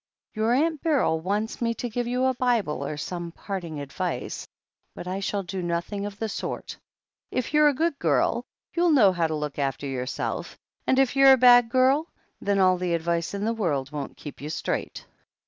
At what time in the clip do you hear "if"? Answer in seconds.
7.29-7.53, 10.97-11.15